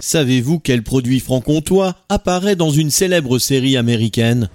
Savez-vous 0.00 0.58
quel 0.58 0.82
produit 0.82 1.20
franc-comtois 1.20 1.96
apparaît 2.08 2.56
dans 2.56 2.70
une 2.70 2.90
célèbre 2.90 3.38
série 3.38 3.76
américaine? 3.76 4.48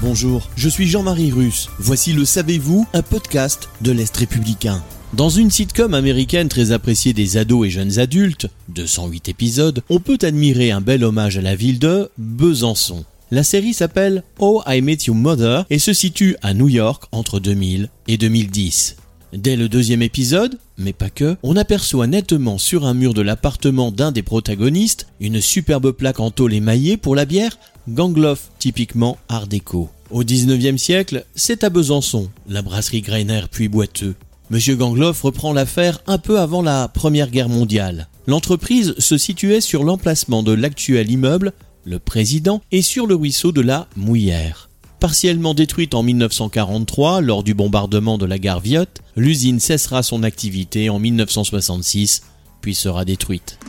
Bonjour, 0.00 0.48
je 0.56 0.68
suis 0.68 0.86
Jean-Marie 0.86 1.30
Russe. 1.30 1.68
Voici 1.78 2.12
le 2.12 2.24
Savez-vous, 2.24 2.86
un 2.94 3.02
podcast 3.02 3.68
de 3.80 3.92
l'Est 3.92 4.16
républicain. 4.16 4.82
Dans 5.12 5.28
une 5.28 5.50
sitcom 5.50 5.94
américaine 5.94 6.48
très 6.48 6.72
appréciée 6.72 7.12
des 7.12 7.36
ados 7.36 7.66
et 7.66 7.70
jeunes 7.70 7.98
adultes, 7.98 8.46
208 8.68 9.28
épisodes, 9.28 9.82
on 9.88 10.00
peut 10.00 10.18
admirer 10.22 10.70
un 10.70 10.80
bel 10.80 11.04
hommage 11.04 11.36
à 11.38 11.42
la 11.42 11.56
ville 11.56 11.78
de 11.78 12.10
Besançon. 12.18 13.04
La 13.30 13.42
série 13.42 13.74
s'appelle 13.74 14.22
Oh 14.38 14.62
I 14.66 14.80
Met 14.80 14.98
Your 15.06 15.16
Mother 15.16 15.66
et 15.68 15.78
se 15.78 15.92
situe 15.92 16.36
à 16.42 16.54
New 16.54 16.68
York 16.68 17.04
entre 17.12 17.40
2000 17.40 17.90
et 18.06 18.16
2010. 18.16 18.96
Dès 19.34 19.56
le 19.56 19.68
deuxième 19.68 20.00
épisode, 20.00 20.58
mais 20.78 20.94
pas 20.94 21.10
que, 21.10 21.36
on 21.42 21.54
aperçoit 21.56 22.06
nettement 22.06 22.56
sur 22.56 22.86
un 22.86 22.94
mur 22.94 23.12
de 23.12 23.20
l'appartement 23.20 23.92
d'un 23.92 24.10
des 24.10 24.22
protagonistes 24.22 25.06
une 25.20 25.42
superbe 25.42 25.92
plaque 25.92 26.20
en 26.20 26.30
tôle 26.30 26.54
émaillée 26.54 26.96
pour 26.96 27.14
la 27.14 27.26
bière 27.26 27.58
Gangloff, 27.88 28.50
typiquement 28.58 29.18
art 29.28 29.46
déco. 29.46 29.90
Au 30.10 30.24
19e 30.24 30.78
siècle, 30.78 31.26
c'est 31.34 31.62
à 31.62 31.68
Besançon, 31.68 32.30
la 32.48 32.62
brasserie 32.62 33.02
Greiner 33.02 33.42
puis 33.50 33.68
boiteux. 33.68 34.14
Monsieur 34.48 34.76
Gangloff 34.76 35.20
reprend 35.20 35.52
l'affaire 35.52 36.00
un 36.06 36.16
peu 36.16 36.38
avant 36.38 36.62
la 36.62 36.88
Première 36.88 37.30
Guerre 37.30 37.50
mondiale. 37.50 38.08
L'entreprise 38.26 38.94
se 38.98 39.18
situait 39.18 39.60
sur 39.60 39.84
l'emplacement 39.84 40.42
de 40.42 40.52
l'actuel 40.52 41.10
immeuble, 41.10 41.52
le 41.84 41.98
Président, 41.98 42.62
et 42.72 42.80
sur 42.80 43.06
le 43.06 43.14
ruisseau 43.14 43.52
de 43.52 43.60
la 43.60 43.88
Mouillère. 43.96 44.67
Partiellement 45.00 45.54
détruite 45.54 45.94
en 45.94 46.02
1943 46.02 47.20
lors 47.20 47.44
du 47.44 47.54
bombardement 47.54 48.18
de 48.18 48.26
la 48.26 48.38
gare 48.38 48.58
Viotte, 48.58 49.00
l'usine 49.14 49.60
cessera 49.60 50.02
son 50.02 50.24
activité 50.24 50.90
en 50.90 50.98
1966, 50.98 52.22
puis 52.60 52.74
sera 52.74 53.04
détruite. 53.04 53.60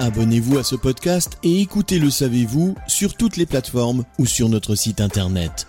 Abonnez-vous 0.00 0.58
à 0.58 0.64
ce 0.64 0.74
podcast 0.74 1.38
et 1.44 1.60
écoutez 1.60 2.00
Le 2.00 2.10
Savez-vous 2.10 2.74
sur 2.88 3.14
toutes 3.14 3.36
les 3.36 3.46
plateformes 3.46 4.04
ou 4.18 4.26
sur 4.26 4.48
notre 4.48 4.74
site 4.74 5.00
internet. 5.00 5.68